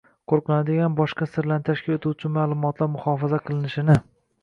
qo‘riqlanadigan 0.31 0.95
boshqa 1.01 1.27
sirni 1.35 1.59
tashkil 1.69 1.99
etuvchi 1.99 2.35
ma’lumotlar 2.41 2.93
muhofaza 2.97 3.45
qilinishini 3.47 4.05